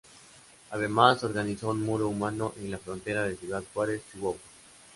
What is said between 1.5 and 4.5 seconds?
un muro humano en la frontera de Ciudad Juárez, Chihuahua.